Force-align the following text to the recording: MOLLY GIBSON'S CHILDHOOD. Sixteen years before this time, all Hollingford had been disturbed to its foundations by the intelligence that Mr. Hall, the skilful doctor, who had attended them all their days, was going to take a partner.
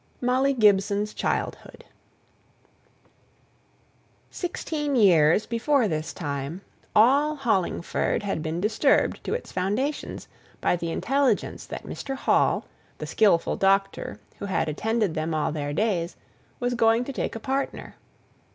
MOLLY 0.19 0.55
GIBSON'S 0.55 1.13
CHILDHOOD. 1.13 1.85
Sixteen 4.31 4.95
years 4.95 5.45
before 5.45 5.87
this 5.87 6.11
time, 6.11 6.61
all 6.95 7.35
Hollingford 7.35 8.23
had 8.23 8.41
been 8.41 8.59
disturbed 8.59 9.23
to 9.23 9.35
its 9.35 9.51
foundations 9.51 10.27
by 10.59 10.75
the 10.75 10.89
intelligence 10.91 11.67
that 11.67 11.85
Mr. 11.85 12.15
Hall, 12.15 12.65
the 12.97 13.05
skilful 13.05 13.55
doctor, 13.57 14.19
who 14.39 14.45
had 14.47 14.67
attended 14.67 15.13
them 15.13 15.35
all 15.35 15.51
their 15.51 15.71
days, 15.71 16.15
was 16.59 16.73
going 16.73 17.03
to 17.03 17.13
take 17.13 17.35
a 17.35 17.39
partner. 17.39 17.93